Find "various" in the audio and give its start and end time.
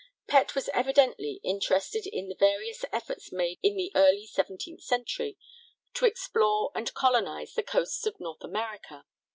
2.33-2.83